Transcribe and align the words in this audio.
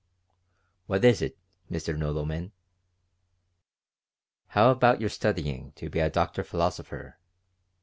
"What 0.87 1.05
is 1.05 1.21
it, 1.21 1.37
Mr. 1.69 1.95
Nodelman?" 1.95 2.53
"How 4.47 4.71
about 4.71 4.99
your 4.99 5.11
studying 5.11 5.73
to 5.73 5.91
be 5.91 5.99
a 5.99 6.09
doctor 6.09 6.43
philosopher?" 6.43 7.19